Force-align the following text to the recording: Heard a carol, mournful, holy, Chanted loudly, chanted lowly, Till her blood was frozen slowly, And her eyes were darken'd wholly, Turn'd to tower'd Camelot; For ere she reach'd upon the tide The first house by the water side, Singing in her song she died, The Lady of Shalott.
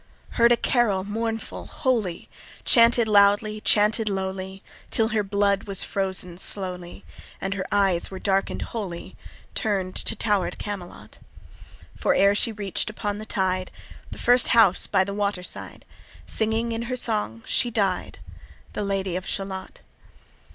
Heard 0.29 0.51
a 0.51 0.57
carol, 0.57 1.03
mournful, 1.03 1.67
holy, 1.67 2.27
Chanted 2.65 3.07
loudly, 3.07 3.61
chanted 3.61 4.09
lowly, 4.09 4.63
Till 4.89 5.09
her 5.09 5.21
blood 5.21 5.65
was 5.65 5.83
frozen 5.83 6.39
slowly, 6.39 7.05
And 7.39 7.53
her 7.53 7.67
eyes 7.71 8.09
were 8.09 8.17
darken'd 8.17 8.63
wholly, 8.73 9.15
Turn'd 9.53 9.95
to 9.97 10.15
tower'd 10.15 10.57
Camelot; 10.57 11.19
For 11.95 12.15
ere 12.15 12.33
she 12.33 12.51
reach'd 12.51 12.89
upon 12.89 13.19
the 13.19 13.27
tide 13.27 13.69
The 14.09 14.17
first 14.17 14.47
house 14.57 14.87
by 14.87 15.03
the 15.03 15.13
water 15.13 15.43
side, 15.43 15.85
Singing 16.25 16.71
in 16.71 16.81
her 16.89 16.95
song 16.95 17.43
she 17.45 17.69
died, 17.69 18.17
The 18.73 18.83
Lady 18.83 19.15
of 19.15 19.27
Shalott. 19.27 19.81